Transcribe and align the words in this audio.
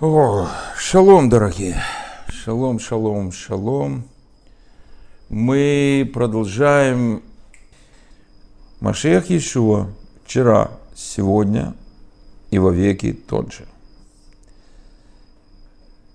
О, 0.00 0.46
шалом, 0.76 1.28
дорогие. 1.28 1.82
Шалом, 2.28 2.78
шалом, 2.78 3.32
шалом. 3.32 4.04
Мы 5.28 6.08
продолжаем 6.14 7.24
Машех 8.78 9.28
Иешуа 9.28 9.88
вчера, 10.24 10.70
сегодня 10.94 11.74
и 12.52 12.60
во 12.60 12.70
веки 12.70 13.12
тот 13.12 13.52
же. 13.52 13.66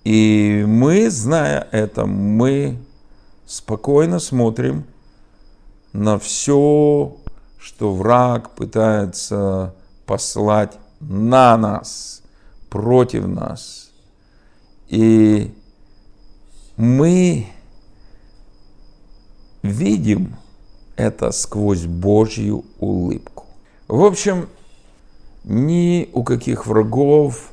И 0.04 0.64
мы, 0.66 1.10
зная 1.10 1.68
это, 1.70 2.06
мы 2.06 2.78
спокойно 3.44 4.18
смотрим 4.18 4.84
на 5.92 6.18
все, 6.18 7.18
что 7.58 7.92
враг 7.92 8.54
пытается 8.54 9.74
послать 10.06 10.72
на 11.00 11.58
нас, 11.58 12.22
против 12.74 13.28
нас. 13.28 13.92
И 14.88 15.54
мы 16.76 17.46
видим 19.62 20.34
это 20.96 21.30
сквозь 21.30 21.84
Божью 21.84 22.64
улыбку. 22.80 23.46
В 23.86 24.02
общем, 24.02 24.48
ни 25.44 26.10
у 26.12 26.24
каких 26.24 26.66
врагов 26.66 27.52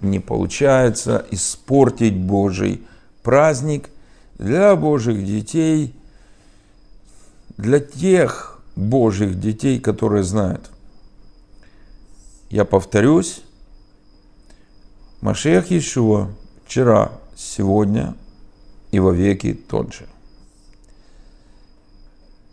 не 0.00 0.20
получается 0.20 1.26
испортить 1.32 2.16
Божий 2.16 2.86
праздник 3.24 3.90
для 4.38 4.76
Божьих 4.76 5.26
детей, 5.26 5.92
для 7.56 7.80
тех 7.80 8.62
Божьих 8.76 9.40
детей, 9.40 9.80
которые 9.80 10.22
знают. 10.22 10.70
Я 12.48 12.64
повторюсь, 12.64 13.42
Машех 15.22 15.70
Иешуа 15.70 16.32
вчера, 16.66 17.12
сегодня 17.36 18.16
и 18.90 18.98
во 18.98 19.12
веки 19.12 19.54
тот 19.54 19.94
же. 19.94 20.08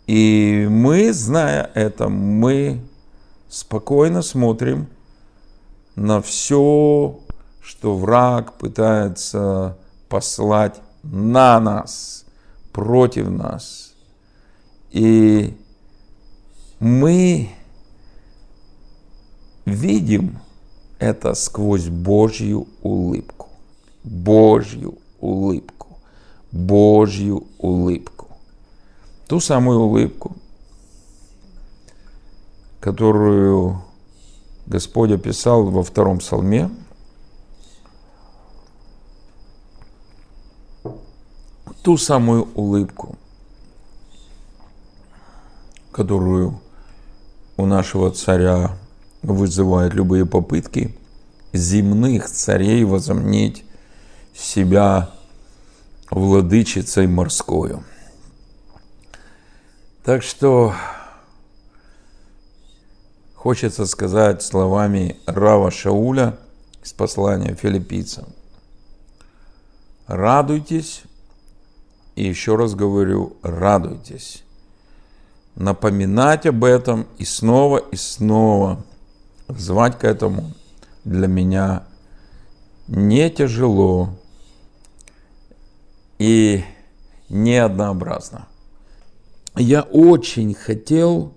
И 0.06 0.68
мы, 0.70 1.12
зная 1.12 1.68
это, 1.74 2.08
мы 2.08 2.80
спокойно 3.48 4.22
смотрим 4.22 4.86
на 5.96 6.22
все, 6.22 7.18
что 7.60 7.96
враг 7.96 8.56
пытается 8.56 9.76
послать 10.08 10.80
на 11.02 11.58
нас, 11.58 12.24
против 12.72 13.28
нас. 13.30 13.94
И 14.92 15.56
мы 16.78 17.50
видим 19.64 20.38
это 21.00 21.34
сквозь 21.34 21.88
Божью 21.88 22.68
улыбку. 22.82 23.48
Божью 24.04 24.98
улыбку. 25.20 25.98
Божью 26.52 27.48
улыбку 27.58 28.20
ту 29.30 29.38
самую 29.38 29.78
улыбку, 29.78 30.32
которую 32.80 33.80
Господь 34.66 35.12
описал 35.12 35.66
во 35.70 35.84
втором 35.84 36.18
псалме, 36.18 36.68
ту 41.84 41.96
самую 41.96 42.48
улыбку, 42.56 43.14
которую 45.92 46.60
у 47.56 47.66
нашего 47.66 48.10
царя 48.10 48.76
вызывают 49.22 49.94
любые 49.94 50.26
попытки 50.26 50.94
земных 51.52 52.28
царей 52.28 52.84
возомнить 52.84 53.64
себя 54.34 55.10
владычицей 56.10 57.06
морскою. 57.06 57.84
Так 60.04 60.22
что 60.22 60.74
хочется 63.34 63.86
сказать 63.86 64.42
словами 64.42 65.18
Рава 65.26 65.70
Шауля 65.70 66.38
из 66.82 66.92
послания 66.92 67.54
филиппийцам. 67.54 68.26
Радуйтесь, 70.06 71.02
и 72.16 72.24
еще 72.26 72.56
раз 72.56 72.74
говорю, 72.74 73.36
радуйтесь. 73.42 74.42
Напоминать 75.54 76.46
об 76.46 76.64
этом 76.64 77.06
и 77.18 77.24
снова 77.24 77.78
и 77.78 77.96
снова 77.96 78.82
звать 79.58 79.98
к 79.98 80.04
этому 80.04 80.52
для 81.04 81.26
меня 81.26 81.84
не 82.88 83.30
тяжело 83.30 84.10
и 86.18 86.64
не 87.28 87.56
однообразно 87.56 88.46
я 89.56 89.82
очень 89.82 90.54
хотел, 90.54 91.32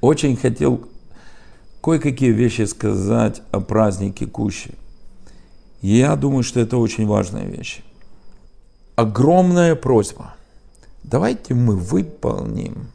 очень 0.00 0.36
хотел 0.36 0.88
кое-какие 1.82 2.30
вещи 2.30 2.62
сказать 2.62 3.42
о 3.52 3.60
празднике 3.60 4.26
Кущи. 4.26 4.74
Я 5.80 6.16
думаю, 6.16 6.42
что 6.42 6.60
это 6.60 6.76
очень 6.76 7.06
важная 7.06 7.46
вещь. 7.46 7.80
Огромная 8.96 9.74
просьба. 9.76 10.34
Давайте 11.02 11.54
мы 11.54 11.74
выполним 11.74 12.90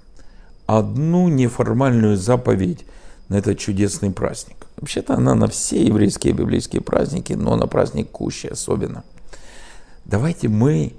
одну 0.65 1.27
неформальную 1.27 2.17
заповедь 2.17 2.85
на 3.29 3.35
этот 3.35 3.57
чудесный 3.57 4.11
праздник. 4.11 4.67
Вообще-то 4.77 5.15
она 5.15 5.35
на 5.35 5.47
все 5.47 5.83
еврейские 5.83 6.33
библейские 6.33 6.81
праздники, 6.81 7.33
но 7.33 7.55
на 7.55 7.67
праздник 7.67 8.11
Кущи 8.11 8.47
особенно. 8.47 9.03
Давайте 10.05 10.47
мы 10.47 10.93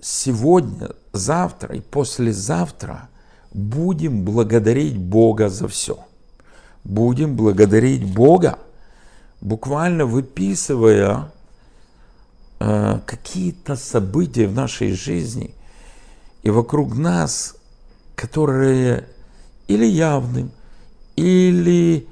сегодня, 0.00 0.90
завтра 1.12 1.76
и 1.76 1.80
послезавтра 1.80 3.08
будем 3.52 4.24
благодарить 4.24 4.96
Бога 4.96 5.48
за 5.48 5.68
все. 5.68 5.98
Будем 6.84 7.36
благодарить 7.36 8.04
Бога, 8.04 8.58
буквально 9.40 10.06
выписывая 10.06 11.30
э, 12.58 13.00
какие-то 13.06 13.76
события 13.76 14.48
в 14.48 14.54
нашей 14.54 14.92
жизни 14.92 15.54
и 16.42 16.50
вокруг 16.50 16.96
нас, 16.96 17.54
которые 18.14 19.08
или 19.68 19.86
явным, 19.86 20.50
или 21.16 22.06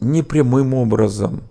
непрямым 0.00 0.74
образом 0.74 1.42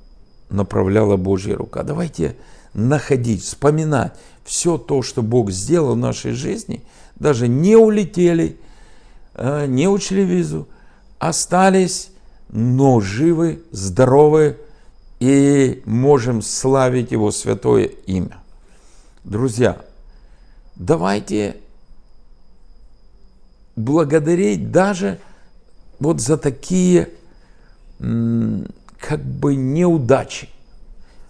направляла 0.50 1.18
Божья 1.18 1.56
рука. 1.56 1.84
Давайте 1.84 2.36
находить, 2.74 3.44
вспоминать 3.44 4.14
все 4.44 4.78
то, 4.78 5.02
что 5.02 5.22
Бог 5.22 5.52
сделал 5.52 5.96
в 5.96 5.98
нашей 5.98 6.32
жизни, 6.32 6.84
даже 7.16 7.48
не 7.48 7.76
улетели, 7.76 8.58
э, 9.36 9.66
не 9.68 9.88
учли 9.88 10.24
визу, 10.24 10.68
остались, 11.20 12.10
но 12.50 13.00
живы, 13.00 13.64
здоровы 13.72 14.58
и 15.20 15.82
можем 15.86 16.42
славить 16.42 17.12
Его 17.12 17.32
святое 17.32 17.86
имя. 17.86 18.38
Друзья, 19.24 19.78
давайте 20.76 21.58
благодарить 23.84 24.72
даже 24.72 25.20
вот 26.00 26.22
за 26.22 26.38
такие 26.38 27.10
как 28.00 29.24
бы 29.24 29.56
неудачи. 29.56 30.50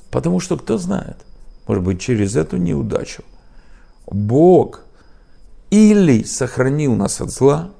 Потому 0.09 0.39
что 0.39 0.57
кто 0.57 0.77
знает– 0.77 1.17
может 1.71 1.85
быть, 1.85 2.01
через 2.01 2.35
эту 2.35 2.57
неудачу 2.57 3.23
Бог 4.05 4.81
или 5.69 6.23
сохранил 6.23 6.95
нас 6.95 7.21
от 7.21 7.31
зла, 7.31 7.71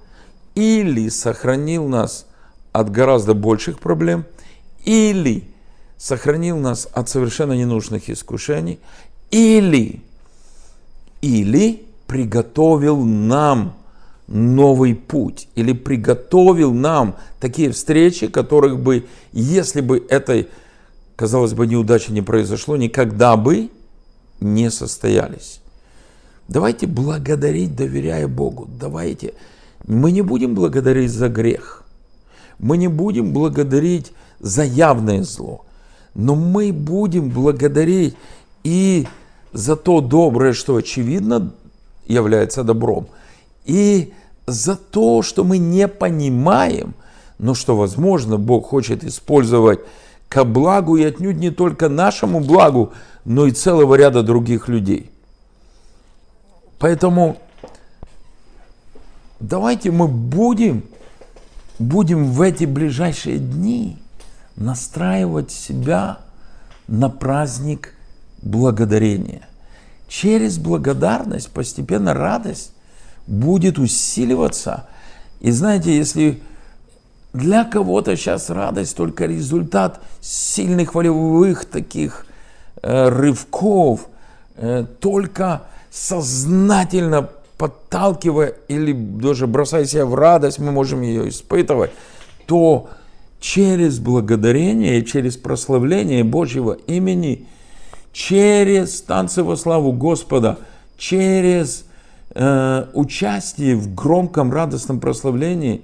или 0.56 1.10
сохранил 1.10 1.90
нас 1.90 2.26
от 2.72 2.90
гораздо 2.90 3.34
больших 3.34 3.80
проблем, 3.80 4.24
или 4.86 5.44
сохранил 5.98 6.58
нас 6.58 6.88
от 6.94 7.10
совершенно 7.10 7.52
ненужных 7.52 8.10
искушений, 8.10 8.80
или, 9.30 10.02
или 11.22 11.86
приготовил 12.08 13.04
нам 13.04 13.76
новый 14.32 14.96
путь, 14.96 15.50
или 15.56 15.74
приготовил 15.74 16.74
нам 16.74 17.16
такие 17.40 17.72
встречи, 17.72 18.28
которых 18.28 18.80
бы, 18.80 19.06
если 19.34 19.82
бы 19.82 20.04
этой, 20.10 20.48
казалось 21.16 21.54
бы, 21.54 21.68
неудачи 21.68 22.12
не 22.12 22.22
произошло, 22.22 22.78
никогда 22.78 23.36
бы 23.36 23.70
не 24.40 24.72
состоялись. 24.72 25.60
Давайте 26.48 26.88
благодарить, 26.88 27.76
доверяя 27.76 28.28
Богу. 28.28 28.68
Давайте. 28.80 29.34
Мы 29.86 30.12
не 30.12 30.22
будем 30.22 30.56
благодарить 30.56 31.12
за 31.12 31.28
грех. 31.28 31.84
Мы 32.58 32.78
не 32.78 32.88
будем 32.88 33.34
благодарить 33.34 34.14
за 34.40 34.64
явное 34.64 35.24
зло. 35.24 35.66
Но 36.14 36.36
мы 36.36 36.72
будем 36.72 37.30
благодарить 37.30 38.16
и 38.64 39.08
за 39.52 39.76
то 39.76 40.00
доброе, 40.02 40.54
что 40.54 40.76
очевидно 40.76 41.54
является 42.06 42.64
добром, 42.64 43.08
и 43.66 44.14
за 44.52 44.76
то, 44.76 45.22
что 45.22 45.44
мы 45.44 45.58
не 45.58 45.88
понимаем, 45.88 46.94
но 47.40 47.54
что, 47.54 47.76
возможно, 47.76 48.38
Бог 48.38 48.68
хочет 48.68 49.04
использовать 49.04 49.80
ко 50.30 50.44
благу 50.44 50.96
и 50.96 51.04
отнюдь 51.04 51.38
не 51.38 51.50
только 51.50 51.90
нашему 51.90 52.40
благу, 52.40 52.94
но 53.26 53.46
и 53.46 53.52
целого 53.52 53.96
ряда 53.96 54.24
других 54.24 54.68
людей. 54.68 55.12
Поэтому 56.80 57.38
давайте 59.40 59.92
мы 59.92 60.08
будем, 60.08 60.84
будем 61.80 62.32
в 62.32 62.42
эти 62.42 62.66
ближайшие 62.66 63.38
дни 63.38 63.98
настраивать 64.56 65.52
себя 65.52 66.20
на 66.88 67.10
праздник 67.10 67.94
благодарения. 68.42 69.48
Через 70.08 70.58
благодарность 70.58 71.52
постепенно 71.52 72.14
радость 72.14 72.74
будет 73.32 73.80
усиливаться. 73.80 74.88
И 75.40 75.52
знаете, 75.52 75.96
если 75.96 76.42
для 77.34 77.64
кого-то 77.64 78.16
сейчас 78.16 78.50
радость 78.50 78.96
только 78.96 79.26
результат 79.26 80.02
сильных 80.20 80.94
волевых 80.94 81.66
таких 81.66 82.26
э, 82.82 83.08
рывков, 83.08 84.08
э, 84.58 84.86
только 85.00 85.64
сознательно 85.90 87.30
подталкивая 87.58 88.54
или 88.68 88.92
даже 88.92 89.48
бросая 89.48 89.86
себя 89.86 90.06
в 90.06 90.14
радость, 90.14 90.60
мы 90.60 90.72
можем 90.72 91.02
ее 91.02 91.30
испытывать, 91.30 91.92
то 92.48 92.90
через 93.40 94.00
благодарение, 94.00 95.04
через 95.06 95.38
прославление 95.38 96.24
Божьего 96.26 96.74
имени, 96.74 97.48
через 98.12 99.02
танцы 99.02 99.42
во 99.42 99.56
славу 99.56 99.94
Господа, 99.94 100.58
через 100.98 101.86
э, 102.34 102.86
участие 102.94 103.76
в 103.76 103.94
громком 103.94 104.52
радостном 104.52 105.00
прославлении, 105.00 105.82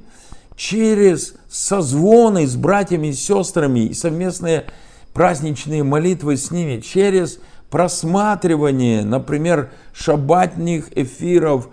через 0.56 1.36
созвоны 1.50 2.48
с 2.48 2.56
братьями 2.56 3.08
и 3.08 3.14
сестрами 3.14 3.82
и 3.82 3.94
совместные 3.94 4.66
праздничные 5.14 5.84
молитвы 5.84 6.38
с 6.38 6.52
ними, 6.52 6.80
через 6.80 7.40
просматривание, 7.70 9.04
например, 9.04 9.72
шабатных 9.94 10.96
эфиров 10.98 11.70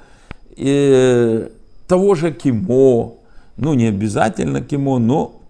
э, 0.57 1.49
того 1.87 2.15
же 2.15 2.33
кимо, 2.33 3.15
ну 3.57 3.75
не 3.75 3.87
обязательно 3.87 4.61
кимо, 4.61 4.99
но 4.99 5.41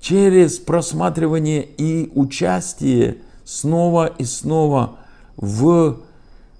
через 0.00 0.58
просматривание 0.58 1.64
и 1.64 2.10
участие 2.14 3.18
снова 3.44 4.06
и 4.06 4.24
снова 4.24 4.96
в 5.36 6.00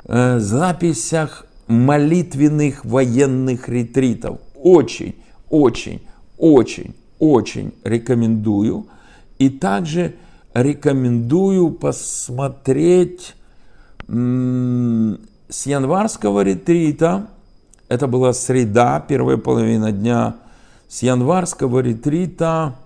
э, 0.06 0.38
записях 0.38 1.46
молитвенных 1.66 2.84
военных 2.84 3.68
ретритов. 3.68 4.38
Очень, 4.54 5.14
очень, 5.50 6.00
очень, 6.38 6.94
очень 7.18 7.72
рекомендую. 7.84 8.86
И 9.38 9.50
также 9.50 10.14
рекомендую 10.54 11.70
посмотреть 11.70 13.34
с 14.06 15.66
январского 15.66 16.42
ретрита, 16.42 17.28
это 17.88 18.06
была 18.06 18.32
среда, 18.32 19.04
первая 19.06 19.36
половина 19.36 19.92
дня, 19.92 20.36
с 20.88 21.02
январского 21.02 21.80
ретрита 21.80 22.76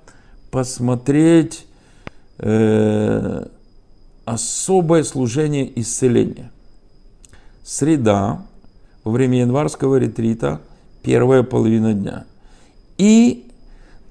посмотреть 0.51 1.67
э, 2.39 3.47
особое 4.25 5.03
служение 5.05 5.81
исцеления. 5.81 6.51
Среда, 7.65 8.43
во 9.05 9.13
время 9.13 9.41
январского 9.41 9.97
ретрита, 9.97 10.61
первая 11.03 11.43
половина 11.43 11.95
дня. 11.95 12.25
И 12.99 13.47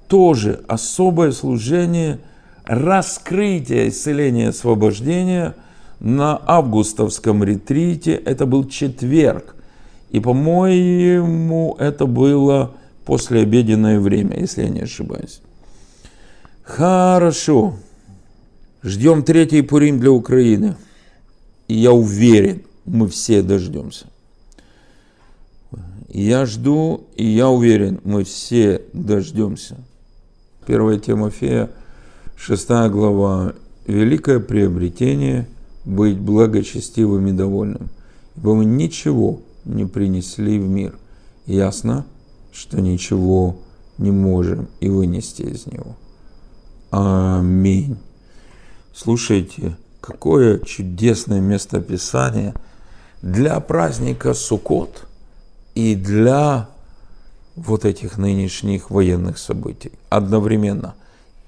тоже 0.08 0.62
особое 0.66 1.32
служение 1.32 2.18
раскрытия 2.64 3.88
исцеления 3.88 4.48
освобождения 4.48 5.54
на 6.00 6.40
августовском 6.46 7.44
ретрите. 7.44 8.14
Это 8.14 8.46
был 8.46 8.68
четверг. 8.68 9.54
И, 10.10 10.20
по-моему, 10.20 11.76
это 11.78 12.06
было 12.06 12.72
послеобеденное 13.04 14.00
время, 14.00 14.38
если 14.38 14.62
я 14.62 14.68
не 14.68 14.80
ошибаюсь. 14.80 15.40
Хорошо. 16.62 17.74
Ждем 18.82 19.22
третий 19.22 19.62
Пурим 19.62 19.98
для 19.98 20.10
Украины. 20.10 20.76
И 21.66 21.74
я 21.74 21.92
уверен, 21.92 22.62
мы 22.84 23.08
все 23.08 23.42
дождемся. 23.42 24.06
Я 26.08 26.46
жду, 26.46 27.06
и 27.16 27.26
я 27.26 27.48
уверен, 27.48 28.00
мы 28.04 28.24
все 28.24 28.82
дождемся. 28.94 29.76
Первая 30.66 30.98
Тимофея, 30.98 31.70
шестая 32.36 32.88
глава. 32.88 33.52
Великое 33.86 34.40
приобретение– 34.40 35.48
быть 35.84 36.18
благочестивым 36.18 37.28
и 37.28 37.32
довольным, 37.32 37.88
ибо 38.36 38.54
мы 38.54 38.66
ничего 38.66 39.40
не 39.64 39.86
принесли 39.86 40.58
в 40.58 40.68
мир. 40.68 40.98
Ясно, 41.46 42.04
что 42.52 42.80
ничего 42.80 43.56
не 43.96 44.10
можем 44.10 44.68
и 44.80 44.88
вынести 44.90 45.42
из 45.42 45.66
него. 45.66 45.96
Аминь. 46.90 47.96
Слушайте, 48.94 49.76
какое 50.02 50.58
чудесное 50.58 51.40
местописание 51.40 52.54
для 53.22 53.58
праздника 53.60 54.34
Суккот 54.34 55.07
и 55.78 55.94
для 55.94 56.68
вот 57.54 57.84
этих 57.84 58.18
нынешних 58.18 58.90
военных 58.90 59.38
событий 59.38 59.92
одновременно. 60.08 60.96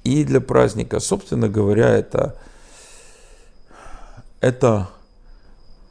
И 0.04 0.22
для 0.22 0.40
праздника, 0.40 1.00
собственно 1.00 1.48
говоря, 1.48 1.88
это, 1.88 2.36
это 4.40 4.88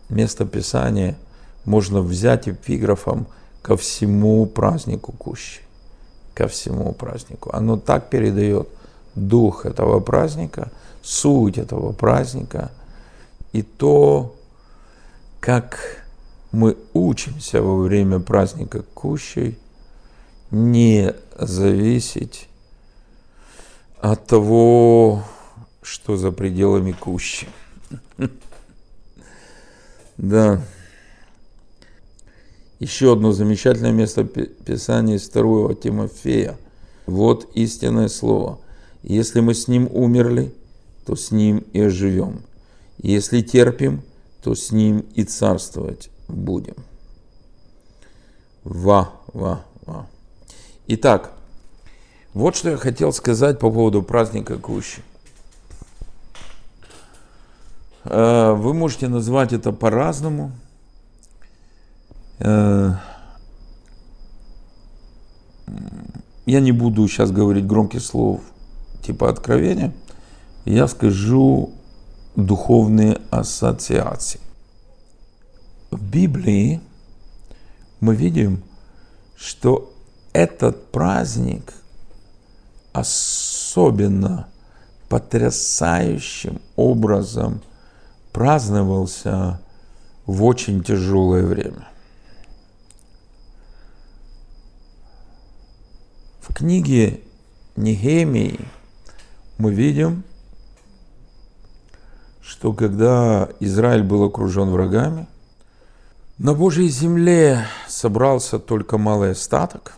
местописание 0.08 1.18
можно 1.66 2.00
взять 2.00 2.48
эпиграфом 2.48 3.28
ко 3.62 3.76
всему 3.76 4.46
празднику 4.46 5.12
Кущи. 5.12 5.60
Ко 6.34 6.48
всему 6.48 6.94
празднику. 6.94 7.50
Оно 7.52 7.76
так 7.76 8.10
передает 8.10 8.70
дух 9.16 9.66
этого 9.66 10.00
праздника, 10.00 10.72
суть 11.04 11.58
этого 11.58 11.92
праздника 11.92 12.72
и 13.52 13.64
то, 13.64 14.34
как 15.42 16.06
мы 16.52 16.78
учимся 16.94 17.62
во 17.62 17.78
время 17.78 18.20
праздника 18.20 18.84
Кущей 18.94 19.58
не 20.52 21.14
зависеть 21.38 22.48
от 24.00 24.26
того, 24.28 25.24
что 25.82 26.18
за 26.18 26.32
пределами 26.32 26.92
Кущи. 26.92 27.48
Да. 30.18 30.62
Еще 32.80 33.14
одно 33.14 33.32
замечательное 33.32 33.94
место 33.94 34.26
Писания 34.26 35.16
из 35.16 35.30
2 35.30 35.76
Тимофея. 35.76 36.58
Вот 37.06 37.50
истинное 37.56 38.10
слово– 38.10 38.60
если 39.04 39.40
мы 39.40 39.54
с 39.54 39.68
Ним 39.68 39.90
умерли, 39.92 40.54
то 41.06 41.16
с 41.16 41.32
Ним 41.32 41.64
и 41.74 41.82
оживем. 41.82 42.42
Если 43.02 43.42
терпим, 43.42 44.02
то 44.44 44.56
с 44.56 44.72
Ним 44.72 45.06
и 45.16 45.24
царствовать 45.24 46.10
будем. 46.30 46.76
Ва, 48.64 49.12
ва, 49.34 49.66
ва. 49.86 50.08
Итак, 50.88 51.32
вот 52.34 52.56
что 52.56 52.70
я 52.70 52.78
хотел 52.78 53.12
сказать 53.12 53.60
по 53.60 53.72
поводу 53.72 54.02
праздника 54.02 54.58
Кущи. 54.58 55.02
Э, 58.06 58.54
вы 58.54 58.74
можете 58.74 59.08
назвать 59.08 59.54
это 59.54 59.72
по-разному. 59.72 60.52
Э, 62.40 62.94
я 66.46 66.60
не 66.60 66.72
буду 66.72 67.08
сейчас 67.08 67.32
говорить 67.32 67.68
громких 67.68 68.02
слов 68.02 68.42
типа 69.04 69.30
откровения, 69.30 69.94
я 70.66 70.88
скажу 70.88 71.72
духовные 72.36 73.20
ассоциации. 73.32 74.40
В 75.92 76.04
Библии 76.04 76.82
мы 78.00 78.16
видим, 78.16 78.64
что 79.36 79.92
этот 80.34 80.92
праздник 80.92 81.74
особенно 82.94 84.48
потрясающим 85.08 86.62
образом 86.76 87.62
праздновался 88.32 89.60
в 90.28 90.44
очень 90.44 90.84
тяжелое 90.84 91.44
время. 91.44 91.88
В 96.42 96.54
книге 96.54 97.22
Нехемии 97.76 98.60
мы 99.58 99.74
видим, 99.74 100.24
что 102.42 102.74
когда 102.74 103.50
Израиль 103.60 104.04
был 104.04 104.24
окружен 104.24 104.70
врагами, 104.70 105.28
на 106.40 106.54
Божьей 106.54 106.88
земле 106.88 107.68
собрался 107.88 108.60
только 108.60 108.98
малый 108.98 109.32
остаток, 109.32 109.94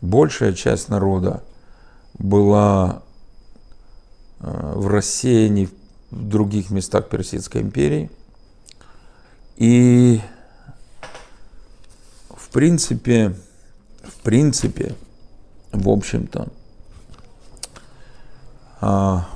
большая 0.00 0.52
часть 0.52 0.88
народа 0.88 1.44
была 2.18 3.02
э, 4.40 4.72
в 4.74 4.88
рассеянии 4.88 5.68
в 6.10 6.28
других 6.28 6.70
местах 6.70 7.08
Персидской 7.08 7.62
империи. 7.62 8.10
И 9.56 10.20
в 12.30 12.48
принципе, 12.48 13.36
в 14.02 14.22
принципе, 14.22 14.96
в 15.70 15.88
общем-то, 15.88 16.48
а, 18.80 19.28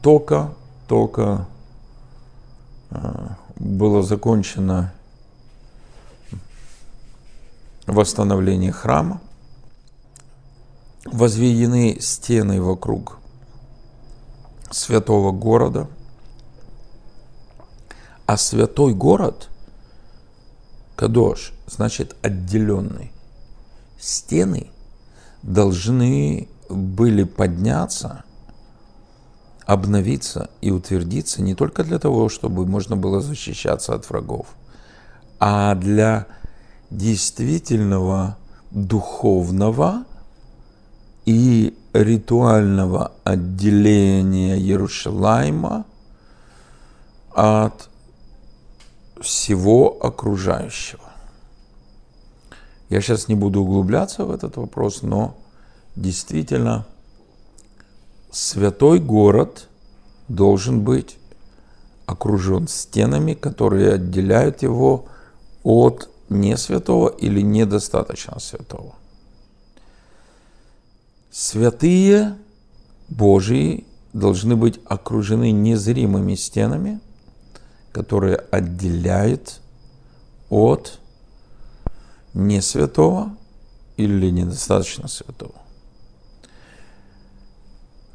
только, 0.00 0.54
только 0.86 1.48
а, 2.90 3.36
было 3.60 4.02
закончено 4.02 4.92
восстановление 7.86 8.72
храма, 8.72 9.20
возведены 11.04 11.98
стены 12.00 12.62
вокруг 12.62 13.18
святого 14.70 15.30
города, 15.30 15.88
а 18.26 18.36
святой 18.38 18.94
город, 18.94 19.50
Кадош, 20.96 21.52
значит 21.66 22.16
отделенный. 22.22 23.12
Стены 23.98 24.70
должны 25.42 26.48
были 26.70 27.24
подняться, 27.24 28.24
обновиться 29.70 30.50
и 30.60 30.72
утвердиться 30.72 31.42
не 31.42 31.54
только 31.54 31.84
для 31.84 32.00
того, 32.00 32.28
чтобы 32.28 32.66
можно 32.66 32.96
было 32.96 33.20
защищаться 33.20 33.94
от 33.94 34.10
врагов, 34.10 34.48
а 35.38 35.76
для 35.76 36.26
действительного 36.90 38.36
духовного 38.72 40.06
и 41.24 41.78
ритуального 41.92 43.12
отделения 43.22 44.58
Иерушалайма 44.58 45.84
от 47.32 47.88
всего 49.20 50.04
окружающего. 50.04 51.12
Я 52.88 53.00
сейчас 53.00 53.28
не 53.28 53.36
буду 53.36 53.62
углубляться 53.62 54.24
в 54.24 54.32
этот 54.32 54.56
вопрос, 54.56 55.02
но 55.02 55.38
действительно 55.94 56.86
святой 58.30 59.00
город 59.00 59.68
должен 60.28 60.82
быть 60.82 61.18
окружен 62.06 62.68
стенами, 62.68 63.34
которые 63.34 63.94
отделяют 63.94 64.62
его 64.62 65.06
от 65.62 66.08
не 66.28 66.56
святого 66.56 67.08
или 67.08 67.40
недостаточно 67.40 68.38
святого. 68.38 68.94
Святые 71.30 72.36
Божии 73.08 73.86
должны 74.12 74.56
быть 74.56 74.80
окружены 74.84 75.52
незримыми 75.52 76.34
стенами, 76.34 77.00
которые 77.92 78.36
отделяют 78.36 79.60
от 80.48 80.98
не 82.34 82.60
святого 82.62 83.36
или 83.96 84.30
недостаточно 84.30 85.08
святого. 85.08 85.54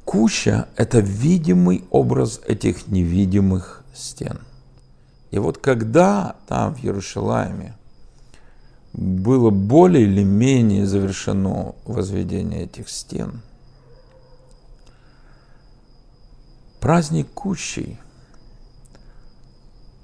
Куща– 0.06 0.68
это 0.76 1.00
видимый 1.00 1.84
образ 1.90 2.40
этих 2.48 2.88
невидимых 2.88 3.84
стен. 3.94 4.40
И 5.32 5.40
вот 5.40 5.58
когда 5.58 6.36
там 6.48 6.76
в 6.76 6.84
Иерусалиме 6.84 7.76
было 8.94 9.50
более 9.50 10.06
или 10.06 10.24
менее 10.24 10.86
завершено 10.86 11.76
возведение 11.86 12.64
этих 12.64 12.88
стен. 12.88 13.42
Праздник 16.80 17.28
Кущей 17.34 17.98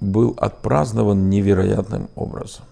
был 0.00 0.34
отпразднован 0.36 1.30
невероятным 1.30 2.10
образом. 2.16 2.64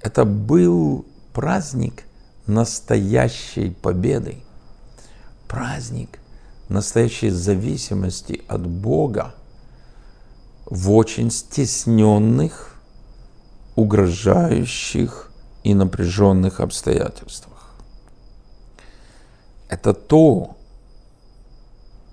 Это 0.00 0.24
был 0.24 1.04
праздник 1.32 2.04
настоящей 2.46 3.70
победы, 3.70 4.38
праздник 5.48 6.20
настоящей 6.68 7.30
зависимости 7.30 8.42
от 8.46 8.66
Бога 8.66 9.34
в 10.66 10.92
очень 10.92 11.30
стесненных 11.30 12.74
угрожающих 13.74 15.30
и 15.64 15.74
напряженных 15.74 16.60
обстоятельствах. 16.60 17.74
Это 19.68 19.94
то, 19.94 20.56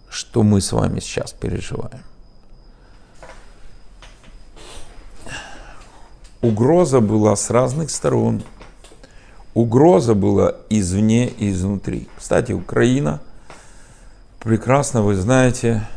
что 0.10 0.44
мы 0.44 0.62
с 0.62 0.72
вами 0.72 1.00
сейчас 1.00 1.34
переживаем. 1.34 2.04
Угроза 6.42 7.00
была 7.02 7.36
с 7.36 7.50
разных 7.50 7.90
сторон. 7.90 8.44
Угроза 9.56 10.16
была 10.16 10.54
извне 10.70 11.30
и 11.30 11.50
изнутри. 11.50 12.10
Кстати, 12.18 12.52
Украина, 12.52 13.22
прекрасно 14.40 15.02
вы 15.02 15.16
знаете, 15.16 15.88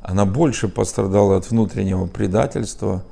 она 0.00 0.24
больше 0.24 0.68
пострадала 0.68 1.36
от 1.36 1.50
внутреннего 1.50 2.06
предательства, 2.06 3.04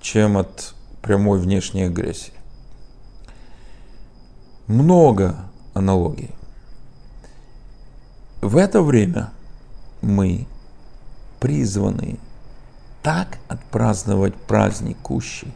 чем 0.00 0.36
от 0.38 0.72
прямой 1.02 1.40
внешней 1.40 1.82
агрессии. 1.82 2.32
Много 4.68 5.34
аналогий. 5.74 6.30
В 8.40 8.56
это 8.56 8.82
время 8.82 9.32
мы 10.00 10.46
призваны 11.40 12.20
так 13.02 13.38
отпраздновать 13.48 14.36
праздник 14.36 14.96
Кущи, 15.02 15.48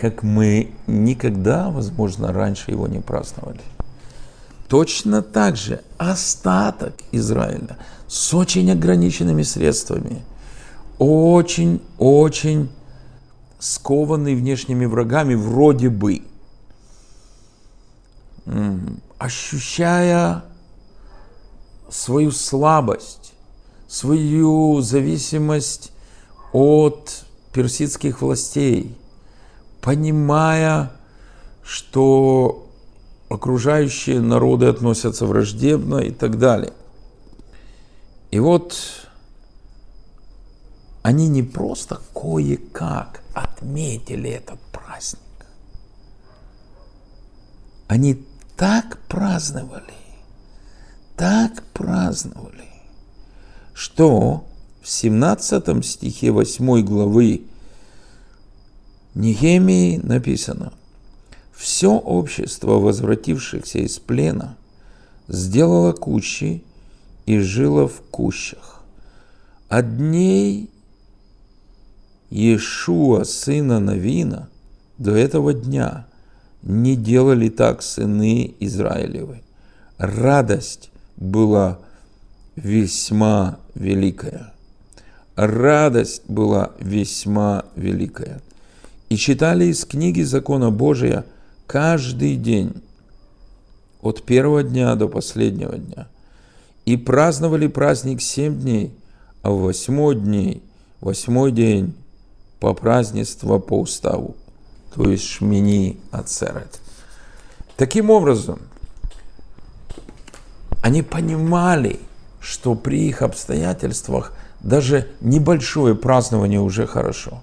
как 0.00 0.22
мы 0.22 0.72
никогда, 0.86 1.70
возможно, 1.70 2.32
раньше 2.32 2.70
его 2.70 2.88
не 2.88 3.00
праздновали. 3.00 3.60
Точно 4.68 5.20
так 5.20 5.56
же 5.56 5.82
остаток 5.98 6.94
Израиля 7.12 7.76
с 8.08 8.32
очень 8.32 8.70
ограниченными 8.70 9.42
средствами, 9.42 10.22
очень-очень 10.98 12.70
скованный 13.58 14.34
внешними 14.34 14.86
врагами 14.86 15.34
вроде 15.34 15.90
бы, 15.90 16.22
ощущая 19.18 20.44
свою 21.90 22.30
слабость, 22.30 23.34
свою 23.88 24.80
зависимость 24.80 25.92
от 26.52 27.24
персидских 27.52 28.22
властей, 28.22 28.96
понимая, 29.80 30.92
что 31.62 32.68
окружающие 33.28 34.20
народы 34.20 34.66
относятся 34.66 35.26
враждебно 35.26 35.98
и 35.98 36.10
так 36.10 36.38
далее. 36.38 36.72
И 38.30 38.38
вот 38.38 38.76
они 41.02 41.28
не 41.28 41.42
просто 41.42 42.00
кое-как 42.14 43.22
отметили 43.34 44.30
этот 44.30 44.60
праздник. 44.72 45.20
Они 47.88 48.24
так 48.56 48.98
праздновали, 49.08 49.94
так 51.16 51.62
праздновали, 51.72 52.68
что 53.74 54.44
в 54.82 54.88
17 54.88 55.84
стихе 55.84 56.30
8 56.30 56.82
главы 56.82 57.46
Нехемии 59.14 59.96
написано 59.96 60.72
«Все 61.52 61.90
общество 61.90 62.72
возвратившихся 62.78 63.80
из 63.80 63.98
плена 63.98 64.56
сделало 65.28 65.92
кущи 65.92 66.62
и 67.26 67.38
жило 67.38 67.88
в 67.88 68.00
кущах. 68.10 68.82
От 69.68 69.96
дней 69.96 70.70
Иешуа, 72.30 73.24
сына 73.24 73.80
Навина, 73.80 74.48
до 74.98 75.16
этого 75.16 75.52
дня 75.52 76.06
не 76.62 76.94
делали 76.94 77.48
так 77.48 77.82
сыны 77.82 78.54
Израилевы. 78.60 79.42
Радость 79.98 80.90
была 81.16 81.78
весьма 82.56 83.58
великая. 83.74 84.52
Радость 85.36 86.22
была 86.28 86.72
весьма 86.78 87.64
великая. 87.76 88.40
И 89.10 89.16
читали 89.16 89.64
из 89.64 89.84
книги 89.84 90.22
закона 90.22 90.70
Божия 90.70 91.26
каждый 91.66 92.36
день, 92.36 92.80
от 94.02 94.22
первого 94.22 94.62
дня 94.62 94.94
до 94.94 95.08
последнего 95.08 95.76
дня. 95.76 96.06
И 96.86 96.96
праздновали 96.96 97.66
праздник 97.66 98.22
семь 98.22 98.60
дней, 98.60 98.94
а 99.42 99.50
в 99.50 99.62
восьмой 99.62 100.14
день, 100.14 100.62
восьмой 101.00 101.50
день 101.50 101.94
по 102.60 102.72
празднеству 102.72 103.58
по 103.58 103.80
уставу, 103.80 104.36
то 104.94 105.10
есть 105.10 105.24
Шмини 105.24 105.98
Ацерет. 106.12 106.80
Таким 107.76 108.10
образом, 108.10 108.60
Они 110.82 111.02
понимали, 111.02 112.00
что 112.40 112.74
при 112.74 113.08
их 113.08 113.22
обстоятельствах 113.22 114.32
даже 114.60 115.08
небольшое 115.20 115.94
празднование 115.94 116.60
уже 116.60 116.86
хорошо. 116.86 117.42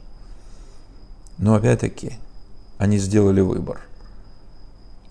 Но 1.37 1.55
опять-таки 1.55 2.13
они 2.77 2.97
сделали 2.97 3.41
выбор. 3.41 3.81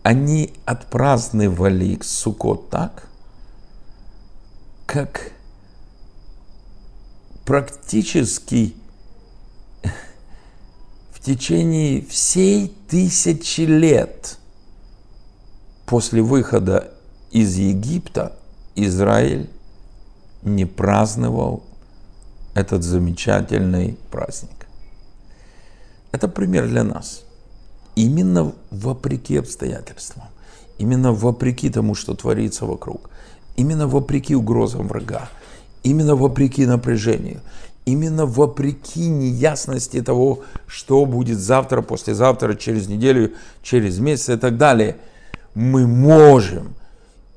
Они 0.03 0.53
отпраздновали 0.65 1.99
Суккот 2.03 2.71
так, 2.71 3.09
как 4.87 5.33
практически 7.45 8.77
в 11.13 11.21
течение 11.21 12.05
всей 12.05 12.69
тысячи 12.89 13.63
лет 13.63 14.39
после 15.87 16.23
выхода 16.23 16.93
из 17.31 17.57
Египта 17.57 18.37
Израиль 18.77 19.51
не 20.43 20.67
праздновал 20.67 21.65
этот 22.55 22.83
замечательный 22.85 23.99
праздник. 24.11 24.56
Это 26.13 26.29
пример 26.29 26.69
для 26.69 26.85
нас. 26.85 27.23
Именно 27.95 28.53
вопреки 28.71 29.37
обстоятельствам, 29.37 30.25
именно 30.79 31.13
вопреки 31.13 31.71
тому, 31.71 31.95
что 31.95 32.15
творится 32.15 32.67
вокруг, 32.67 33.11
именно 33.57 33.87
вопреки 33.87 34.35
угрозам 34.35 34.89
врага, 34.89 35.29
именно 35.83 36.15
вопреки 36.15 36.67
напряжению, 36.67 37.41
именно 37.87 38.27
вопреки 38.27 39.09
неясности 39.09 40.03
того, 40.03 40.41
что 40.67 41.07
будет 41.07 41.39
завтра, 41.39 41.83
послезавтра, 41.83 42.55
через 42.55 42.89
неделю, 42.89 43.33
через 43.63 43.99
месяц 43.99 44.29
и 44.31 44.37
так 44.37 44.59
далее, 44.59 44.97
мы 45.55 45.87
можем 45.87 46.75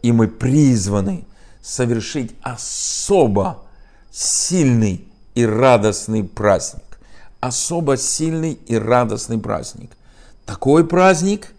и 0.01 0.11
мы 0.11 0.27
призваны 0.27 1.25
совершить 1.61 2.31
особо 2.41 3.63
сильный 4.11 5.05
и 5.35 5.45
радостный 5.45 6.23
праздник. 6.23 6.88
Особо 7.39 7.97
сильный 7.97 8.59
и 8.67 8.75
радостный 8.77 9.39
праздник. 9.39 9.91
Такой 10.45 10.85
праздник, 10.85 11.53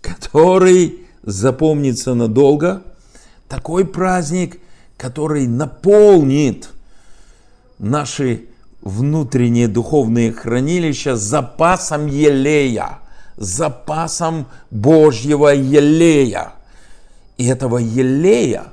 который 0.00 1.06
запомнится 1.22 2.14
надолго. 2.14 2.82
Такой 3.48 3.86
праздник, 3.86 4.58
который 4.96 5.46
наполнит 5.46 6.68
наши 7.78 8.46
внутренние 8.82 9.68
духовные 9.68 10.32
хранилища 10.32 11.16
запасом 11.16 12.06
елея, 12.06 12.98
запасом 13.36 14.46
Божьего 14.70 15.48
елея. 15.48 16.52
И 17.38 17.46
этого 17.46 17.78
елея 17.78 18.72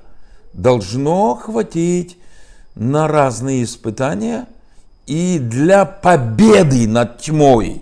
должно 0.53 1.35
хватить 1.35 2.17
на 2.75 3.07
разные 3.07 3.63
испытания 3.63 4.47
и 5.09 5.39
для 5.39 5.85
победы 5.85 6.87
над 6.87 7.17
тьмой, 7.17 7.81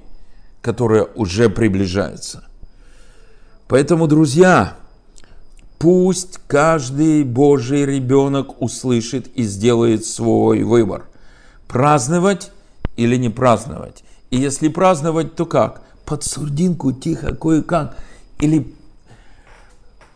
которая 0.61 1.03
уже 1.03 1.49
приближается. 1.49 2.45
Поэтому, 3.67 4.07
друзья, 4.07 4.77
пусть 5.77 6.39
каждый 6.47 7.25
Божий 7.25 7.85
ребенок 7.85 8.61
услышит 8.61 9.27
и 9.35 9.43
сделает 9.43 10.05
свой 10.05 10.63
выбор. 10.63 11.03
Праздновать 11.67 12.51
или 12.95 13.17
не 13.17 13.29
праздновать. 13.29 14.05
И 14.29 14.37
если 14.37 14.69
праздновать, 14.69 15.35
то 15.35 15.45
как? 15.45 15.81
Под 16.05 16.23
сурдинку 16.23 16.93
тихо, 16.93 17.35
кое-как. 17.35 17.97
Или 18.39 18.73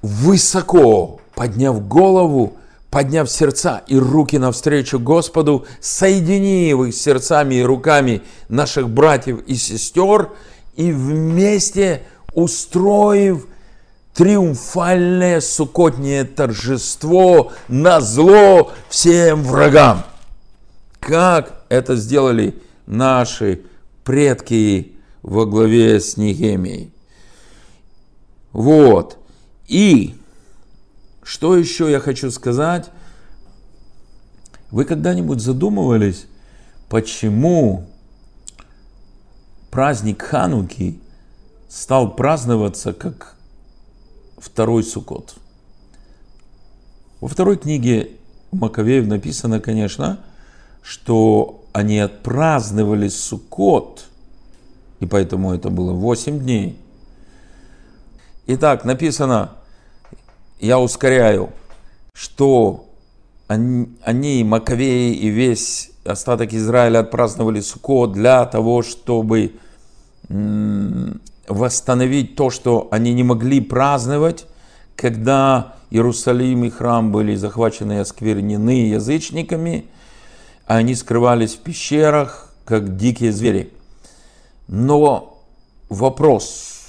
высоко, 0.02 1.20
подняв 1.36 1.86
голову, 1.86 2.56
подняв 2.92 3.32
сердца 3.32 3.82
и 3.88 3.98
руки 3.98 4.38
навстречу 4.38 5.00
Господу, 5.00 5.66
соединив 5.80 6.82
их 6.82 6.94
сердцами 6.94 7.56
и 7.56 7.64
руками 7.64 8.22
наших 8.50 8.90
братьев 8.90 9.40
и 9.48 9.56
сестер, 9.56 10.30
и 10.76 10.92
вместе 10.92 12.04
устроив 12.34 13.48
триумфальное 14.14 15.40
сукотнее 15.40 16.26
торжество 16.26 17.54
на 17.70 18.02
зло 18.02 18.72
всем 18.90 19.42
врагам. 19.44 20.04
Как 21.00 21.64
это 21.70 21.96
сделали 21.96 22.56
наши 22.86 23.62
предки 24.04 24.98
во 25.22 25.46
главе 25.46 26.02
с 26.02 26.18
Нехемией. 26.18 26.92
Вот. 28.52 29.18
И 29.68 30.16
что 31.24 31.56
еще 31.56 31.90
я 31.90 32.00
хочу 32.00 32.32
сказать? 32.32 32.90
Вы 34.72 34.86
когда-нибудь 34.86 35.42
задумывались, 35.42 36.26
почему 36.90 37.88
праздник 39.70 40.22
Хануки 40.22 41.00
стал 41.70 42.16
праздноваться 42.16 42.94
как 42.94 43.36
второй 44.38 44.84
Суккот? 44.84 45.36
Во 47.20 47.28
второй 47.28 47.58
книге 47.58 48.12
Маковеев 48.52 49.08
написано, 49.08 49.60
конечно, 49.60 50.20
что 50.82 51.64
они 51.74 52.00
отпраздновали 52.00 53.08
Суккот, 53.10 54.06
и 55.00 55.06
поэтому 55.06 55.54
это 55.54 55.70
было 55.70 55.94
8 55.94 56.40
дней. 56.40 56.78
Итак, 58.48 58.86
написано, 58.86 59.52
я 60.62 60.80
ускоряю, 60.80 61.50
что 62.14 62.86
они, 63.48 63.90
они, 64.04 64.44
Маковеи 64.44 65.14
и 65.14 65.28
весь 65.28 65.92
остаток 66.06 66.54
Израиля 66.54 67.00
отпраздновали 67.00 67.60
Суко 67.62 68.08
для 68.08 68.46
того, 68.46 68.84
чтобы 68.84 69.56
восстановить 71.48 72.36
то, 72.36 72.50
что 72.50 72.88
они 72.92 73.14
не 73.14 73.24
могли 73.24 73.60
праздновать, 73.60 74.46
когда 74.96 75.76
Иерусалим 75.90 76.64
и 76.64 76.70
храм 76.70 77.12
были 77.12 77.36
захвачены 77.36 77.94
и 77.94 77.98
осквернены 77.98 78.88
язычниками, 78.88 79.86
а 80.68 80.78
они 80.78 80.96
скрывались 80.96 81.56
в 81.56 81.60
пещерах, 81.60 82.54
как 82.66 82.96
дикие 82.96 83.34
звери. 83.34 83.74
Но 84.68 85.44
вопрос, 85.90 86.86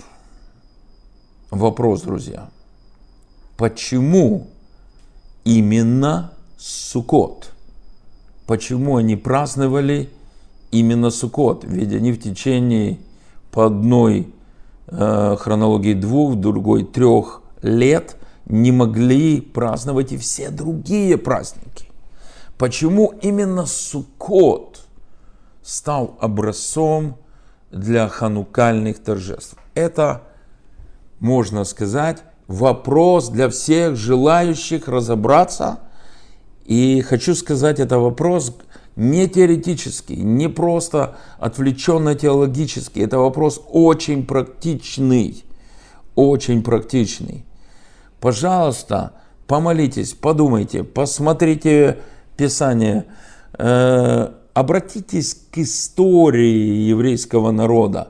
вопрос, 1.50 2.02
друзья– 2.02 2.48
почему 3.56 4.48
именно 5.44 6.32
Сукот? 6.58 7.50
Почему 8.46 8.96
они 8.96 9.16
праздновали 9.16 10.10
именно 10.70 11.10
Сукот? 11.10 11.64
Ведь 11.64 11.92
они 11.92 12.12
в 12.12 12.20
течение 12.20 12.98
по 13.50 13.66
одной 13.66 14.32
э, 14.88 15.36
хронологии 15.38 15.94
двух, 15.94 16.36
другой 16.36 16.84
трех 16.84 17.42
лет 17.62 18.16
не 18.46 18.72
могли 18.72 19.40
праздновать 19.40 20.12
и 20.12 20.16
все 20.16 20.50
другие 20.50 21.16
праздники. 21.16 21.86
Почему 22.58 23.14
именно 23.22 23.66
Сукот 23.66 24.84
стал 25.62 26.16
образцом 26.20 27.16
для 27.70 28.08
ханукальных 28.08 29.02
торжеств? 29.02 29.56
Это, 29.74 30.22
можно 31.18 31.64
сказать, 31.64 32.22
вопрос 32.52 33.30
для 33.30 33.48
всех 33.48 33.96
желающих 33.96 34.86
разобраться. 34.86 35.80
И 36.64 37.00
хочу 37.00 37.34
сказать, 37.34 37.80
это 37.80 37.98
вопрос 37.98 38.54
не 38.94 39.26
теоретический, 39.26 40.16
не 40.16 40.48
просто 40.48 41.16
отвлеченно 41.38 42.14
теологический. 42.14 43.02
Это 43.02 43.18
вопрос 43.18 43.60
очень 43.68 44.26
практичный, 44.26 45.44
очень 46.14 46.62
практичный. 46.62 47.44
Пожалуйста, 48.20 49.14
помолитесь, 49.46 50.12
подумайте, 50.12 50.84
посмотрите 50.84 51.98
Писание, 52.36 53.06
э, 53.58 54.30
обратитесь 54.52 55.34
к 55.50 55.58
истории 55.58 56.88
еврейского 56.88 57.50
народа. 57.50 58.08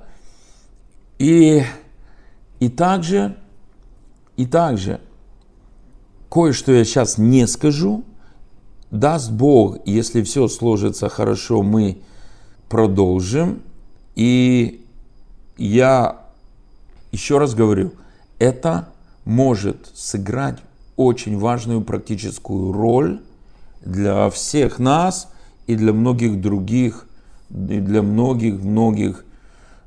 И, 1.18 1.62
и 2.58 2.68
также 2.68 3.36
и 4.42 4.46
также, 4.46 5.00
кое-что 6.28 6.72
я 6.72 6.84
сейчас 6.84 7.16
не 7.16 7.46
скажу, 7.46 8.02
даст 8.90 9.30
Бог, 9.30 9.78
если 9.86 10.24
все 10.24 10.48
сложится 10.48 11.08
хорошо, 11.08 11.62
мы 11.62 11.98
продолжим. 12.68 13.62
И 14.16 14.84
я 15.56 16.22
еще 17.12 17.38
раз 17.38 17.54
говорю, 17.54 17.92
это 18.40 18.88
может 19.24 19.88
сыграть 19.94 20.58
очень 20.96 21.38
важную 21.38 21.82
практическую 21.82 22.72
роль 22.72 23.20
для 23.84 24.28
всех 24.28 24.80
нас 24.80 25.28
и 25.68 25.76
для 25.76 25.92
многих 25.92 26.40
других, 26.40 27.06
и 27.48 27.78
для 27.78 28.02
многих-многих 28.02 29.24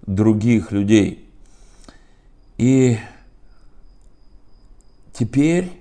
других 0.07 0.71
людей. 0.71 1.29
И 2.57 2.97
Теперь 5.17 5.71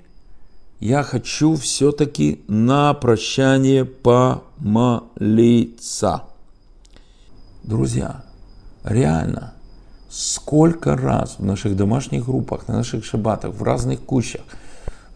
я 0.78 1.02
хочу 1.02 1.56
все-таки 1.56 2.40
на 2.46 2.94
прощание 2.94 3.84
помолиться. 3.84 5.22
Друзья, 7.64 8.22
реально, 8.84 9.54
сколько 10.08 10.96
раз 10.96 11.34
в 11.38 11.44
наших 11.44 11.74
домашних 11.74 12.26
группах, 12.26 12.68
на 12.68 12.74
наших 12.74 13.04
шабатах, 13.04 13.54
в 13.54 13.62
разных 13.64 14.00
кущах, 14.00 14.42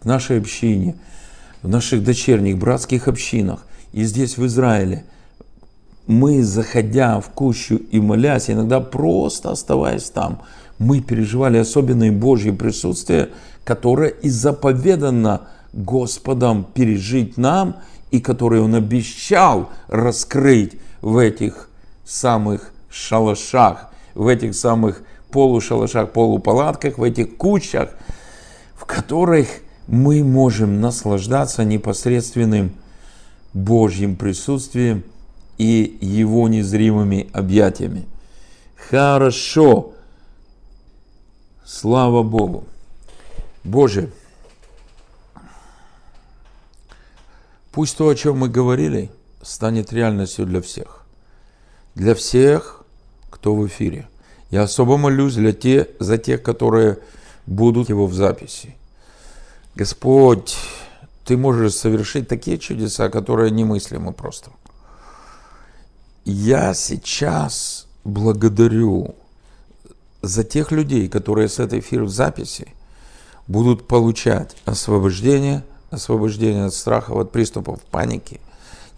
в 0.01 0.05
нашей 0.05 0.39
общине, 0.39 0.97
в 1.61 1.69
наших 1.69 2.03
дочерних 2.03 2.57
братских 2.57 3.07
общинах 3.07 3.65
и 3.93 4.03
здесь 4.03 4.37
в 4.37 4.45
Израиле, 4.45 5.05
мы, 6.07 6.43
заходя 6.43 7.21
в 7.21 7.29
кущу 7.29 7.75
и 7.75 8.01
молясь, 8.01 8.49
иногда 8.49 8.81
просто 8.81 9.51
оставаясь 9.51 10.09
там, 10.09 10.41
мы 10.79 10.99
переживали 11.01 11.57
особенное 11.57 12.11
Божье 12.11 12.51
присутствие, 12.51 13.29
которое 13.63 14.09
и 14.09 14.29
заповедано 14.29 15.47
Господом 15.73 16.63
пережить 16.63 17.37
нам, 17.37 17.77
и 18.11 18.19
которое 18.19 18.61
Он 18.61 18.75
обещал 18.75 19.69
раскрыть 19.87 20.77
в 21.01 21.17
этих 21.17 21.69
самых 22.05 22.71
шалашах, 22.89 23.91
в 24.15 24.27
этих 24.27 24.55
самых 24.55 25.03
полушалашах, 25.31 26.11
полупалатках, 26.11 26.97
в 26.97 27.03
этих 27.03 27.37
кучах, 27.37 27.91
в 28.75 28.85
которых 28.85 29.47
мы 29.87 30.23
можем 30.23 30.81
наслаждаться 30.81 31.63
непосредственным 31.63 32.71
Божьим 33.53 34.15
присутствием 34.15 35.03
и 35.57 35.97
Его 36.01 36.47
незримыми 36.47 37.29
объятиями. 37.33 38.05
Хорошо. 38.75 39.93
Слава 41.65 42.23
Богу. 42.23 42.63
Боже, 43.63 44.11
пусть 47.71 47.97
то, 47.97 48.07
о 48.07 48.15
чем 48.15 48.37
мы 48.37 48.49
говорили, 48.49 49.11
станет 49.41 49.93
реальностью 49.93 50.45
для 50.45 50.61
всех. 50.61 51.05
Для 51.95 52.15
всех, 52.15 52.83
кто 53.29 53.55
в 53.55 53.67
эфире. 53.67 54.07
Я 54.49 54.63
особо 54.63 54.97
молюсь 54.97 55.35
для 55.35 55.53
те, 55.53 55.89
за 55.99 56.17
тех, 56.17 56.41
которые 56.41 56.99
будут 57.45 57.89
его 57.89 58.07
в 58.07 58.13
записи. 58.13 58.75
Господь, 59.75 60.57
Ты 61.25 61.37
можешь 61.37 61.75
совершить 61.75 62.27
такие 62.27 62.57
чудеса, 62.57 63.09
которые 63.09 63.51
немыслимы 63.51 64.13
просто. 64.13 64.49
Я 66.25 66.73
сейчас 66.73 67.87
благодарю 68.03 69.13
за 70.23 70.43
тех 70.43 70.71
людей, 70.71 71.07
которые 71.07 71.49
с 71.49 71.59
этой 71.59 71.79
эфира 71.79 72.05
в 72.05 72.09
записи 72.09 72.73
будут 73.49 73.87
получать 73.87 74.55
освобождение, 74.65 75.63
освобождение 75.89 76.65
от 76.65 76.73
страхов, 76.73 77.17
от 77.17 77.31
приступов 77.31 77.81
паники. 77.81 78.39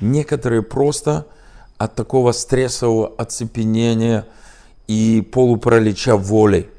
Некоторые 0.01 0.61
просто 0.61 1.25
от 1.77 1.95
такого 1.95 2.33
стрессового 2.33 3.13
оцепенения 3.17 4.27
и 4.87 5.27
полупаралича 5.31 6.17
воли. 6.17 6.69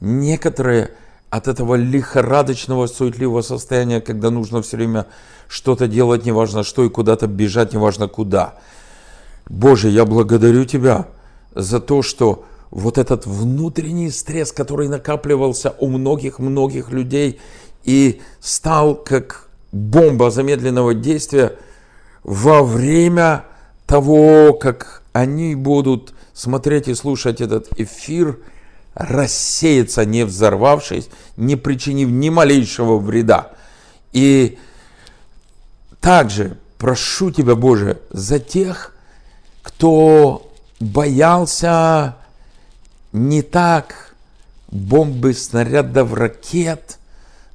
Некоторые 0.00 0.92
от 1.28 1.48
этого 1.48 1.74
лихорадочного, 1.74 2.86
суетливого 2.86 3.42
состояния, 3.42 4.00
когда 4.00 4.30
нужно 4.30 4.62
все 4.62 4.76
время 4.76 5.06
что-то 5.48 5.88
делать, 5.88 6.24
неважно 6.24 6.62
что, 6.62 6.84
и 6.84 6.88
куда-то 6.88 7.26
бежать, 7.26 7.72
неважно 7.72 8.06
куда. 8.06 8.54
Боже, 9.48 9.88
я 9.88 10.04
благодарю 10.04 10.64
Тебя 10.64 11.08
за 11.54 11.80
то, 11.80 12.02
что 12.02 12.44
вот 12.70 12.98
этот 12.98 13.26
внутренний 13.26 14.10
стресс, 14.10 14.52
который 14.52 14.88
накапливался 14.88 15.74
у 15.78 15.88
многих-многих 15.88 16.90
людей 16.90 17.40
и 17.84 18.20
стал 18.40 18.94
как 18.94 19.48
бомба 19.72 20.30
замедленного 20.30 20.94
действия 20.94 21.54
во 22.22 22.62
время 22.62 23.44
того, 23.86 24.52
как 24.52 25.02
они 25.12 25.54
будут 25.54 26.12
смотреть 26.34 26.88
и 26.88 26.94
слушать 26.94 27.40
этот 27.40 27.68
эфир, 27.78 28.38
рассеяться, 28.94 30.04
не 30.04 30.24
взорвавшись, 30.24 31.08
не 31.36 31.56
причинив 31.56 32.08
ни 32.08 32.28
малейшего 32.28 32.98
вреда. 32.98 33.52
И 34.12 34.58
также 36.00 36.58
прошу 36.78 37.30
Тебя, 37.30 37.54
Боже, 37.54 38.00
за 38.10 38.38
тех, 38.38 38.94
кто 39.62 40.50
боялся 40.80 42.16
не 43.18 43.42
так 43.42 44.14
бомбы, 44.70 45.34
снарядов, 45.34 46.12
ракет, 46.14 46.98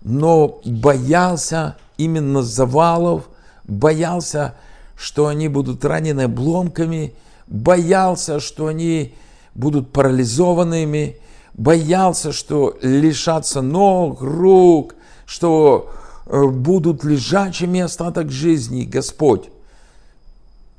но 0.02 0.60
боялся 0.65 1.78
именно 1.97 2.41
завалов, 2.41 3.30
боялся, 3.65 4.56
что 4.97 5.28
они 5.28 5.47
будут 5.47 5.86
ранены 5.86 6.21
обломками, 6.21 7.13
боялся, 7.47 8.39
что 8.39 8.67
они 8.67 9.15
будут 9.56 9.91
парализованными, 9.91 11.17
боялся, 11.54 12.32
что 12.32 12.78
лишатся 12.82 13.62
ног, 13.62 14.21
рук, 14.21 14.95
что 15.26 15.91
э, 16.26 16.45
будут 16.45 17.04
лежачими 17.04 17.82
остаток 17.82 18.32
жизни. 18.32 18.84
Господь, 18.84 19.49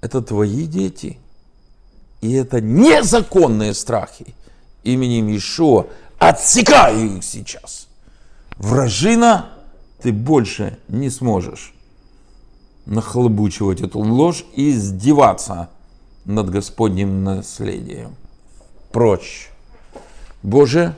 это 0.00 0.20
твои 0.20 0.66
дети, 0.66 1.18
и 2.20 2.32
это 2.32 2.60
незаконные 2.60 3.72
страхи 3.74 4.34
именем 4.84 5.34
Ишуа, 5.36 5.86
отсекаю 6.18 7.16
их 7.16 7.24
сейчас. 7.24 7.88
Вражина, 8.56 9.50
ты 10.00 10.12
больше 10.12 10.78
не 10.88 11.10
сможешь 11.10 11.74
нахлобучивать 12.86 13.80
эту 13.80 14.00
ложь 14.00 14.44
и 14.54 14.72
издеваться 14.72 15.70
над 16.24 16.50
Господним 16.50 17.24
наследием. 17.24 18.14
Прочь. 18.92 19.50
Боже, 20.42 20.96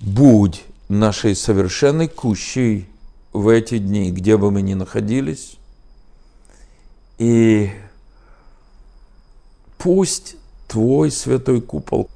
будь 0.00 0.64
нашей 0.88 1.34
совершенной 1.34 2.08
кущей 2.08 2.88
в 3.32 3.48
эти 3.48 3.78
дни, 3.78 4.10
где 4.12 4.36
бы 4.36 4.50
мы 4.50 4.62
ни 4.62 4.74
находились, 4.74 5.56
и 7.18 7.72
пусть 9.78 10.36
Твой 10.68 11.10
святой 11.10 11.60
купол 11.60 12.08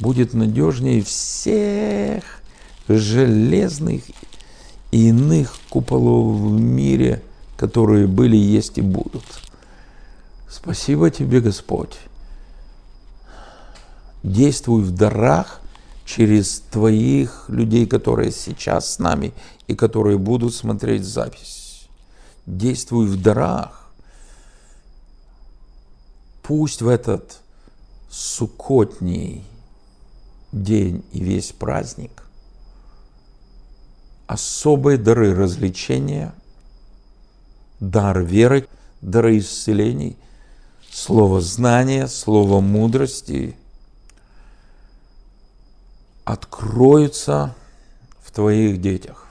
будет 0.00 0.34
надежнее 0.34 1.02
всех 1.02 2.24
железных 2.88 4.02
и 4.90 5.08
иных 5.08 5.56
куполов 5.70 6.36
в 6.36 6.60
мире, 6.60 7.22
которые 7.56 8.06
были, 8.06 8.36
есть 8.36 8.78
и 8.78 8.80
будут. 8.80 9.24
Спасибо 10.48 11.10
тебе, 11.10 11.40
Господь. 11.40 11.98
Действуй 14.22 14.82
в 14.82 14.92
дарах 14.92 15.60
через 16.04 16.60
твоих 16.70 17.46
людей, 17.48 17.86
которые 17.86 18.30
сейчас 18.30 18.94
с 18.94 18.98
нами 18.98 19.32
и 19.66 19.74
которые 19.74 20.18
будут 20.18 20.54
смотреть 20.54 21.04
запись. 21.04 21.88
Действуй 22.46 23.06
в 23.06 23.20
дарах. 23.20 23.90
Пусть 26.42 26.82
в 26.82 26.88
этот 26.88 27.40
сукотний 28.10 29.44
день 30.62 31.04
и 31.12 31.22
весь 31.22 31.52
праздник 31.52 32.24
особые 34.26 34.98
дары 34.98 35.34
развлечения, 35.34 36.34
дар 37.80 38.22
веры, 38.22 38.66
дары 39.00 39.38
исцелений, 39.38 40.16
слово 40.90 41.40
знания, 41.40 42.06
слово 42.06 42.60
мудрости 42.60 43.56
откроются 46.24 47.54
в 48.22 48.30
твоих 48.30 48.80
детях. 48.80 49.26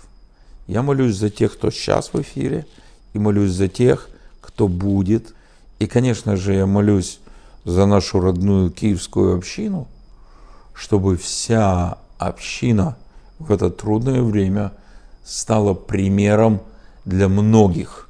Я 0.67 0.83
молюсь 0.83 1.15
за 1.15 1.29
тех, 1.29 1.53
кто 1.53 1.71
сейчас 1.71 2.13
в 2.13 2.21
эфире, 2.21 2.67
и 3.13 3.19
молюсь 3.19 3.51
за 3.51 3.67
тех, 3.67 4.09
кто 4.41 4.67
будет. 4.67 5.33
И, 5.79 5.87
конечно 5.87 6.35
же, 6.35 6.53
я 6.53 6.65
молюсь 6.65 7.19
за 7.65 7.85
нашу 7.85 8.19
родную 8.19 8.69
киевскую 8.71 9.35
общину, 9.35 9.87
чтобы 10.73 11.17
вся 11.17 11.97
община 12.17 12.97
в 13.39 13.51
это 13.51 13.69
трудное 13.69 14.21
время 14.21 14.71
стала 15.23 15.73
примером 15.73 16.61
для 17.05 17.27
многих. 17.27 18.09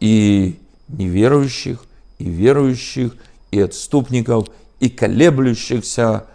И 0.00 0.60
неверующих, 0.88 1.84
и 2.18 2.28
верующих, 2.28 3.16
и 3.50 3.60
отступников, 3.60 4.48
и 4.80 4.88
колеблющихся, 4.88 6.26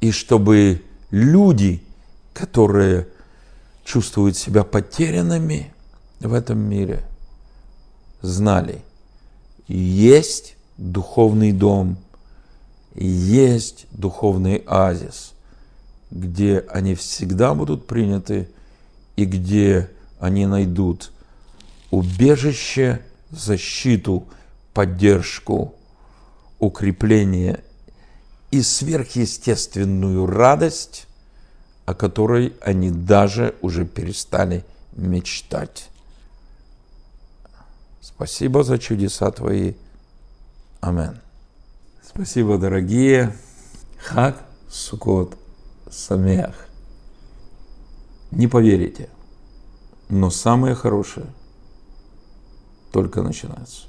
и 0.00 0.10
чтобы 0.10 0.82
люди, 1.10 1.82
которые 2.32 3.08
чувствуют 3.84 4.36
себя 4.36 4.64
потерянными 4.64 5.72
в 6.20 6.32
этом 6.32 6.58
мире, 6.58 7.02
знали, 8.20 8.82
есть 9.66 10.56
духовный 10.76 11.52
дом, 11.52 11.96
есть 12.94 13.86
духовный 13.90 14.62
оазис, 14.66 15.32
где 16.10 16.64
они 16.68 16.94
всегда 16.94 17.54
будут 17.54 17.86
приняты 17.86 18.48
и 19.16 19.24
где 19.24 19.90
они 20.20 20.46
найдут 20.46 21.10
убежище, 21.90 23.02
защиту, 23.30 24.26
поддержку, 24.74 25.74
укрепление 26.58 27.62
и 28.50 28.62
сверхъестественную 28.62 30.26
радость, 30.26 31.06
о 31.86 31.94
которой 31.94 32.54
они 32.60 32.90
даже 32.90 33.54
уже 33.62 33.84
перестали 33.84 34.64
мечтать. 34.92 35.88
Спасибо 38.00 38.62
за 38.62 38.78
чудеса 38.78 39.30
Твои. 39.30 39.74
Амен. 40.80 41.20
Спасибо, 42.14 42.58
дорогие. 42.58 43.34
Хак 43.98 44.44
Сукот 44.68 45.34
Самех. 45.90 46.68
Не 48.30 48.48
поверите, 48.48 49.08
но 50.10 50.28
самое 50.28 50.74
хорошее 50.74 51.26
только 52.92 53.22
начинается. 53.22 53.86